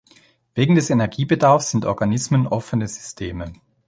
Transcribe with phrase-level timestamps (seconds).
[0.55, 3.53] Wegen des Energiebedarfs sind Organismen offene Systeme.